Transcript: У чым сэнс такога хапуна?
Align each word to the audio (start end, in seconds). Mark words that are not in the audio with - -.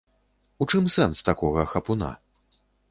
У 0.65 0.69
чым 0.73 0.89
сэнс 0.95 1.21
такога 1.31 1.69
хапуна? 1.77 2.11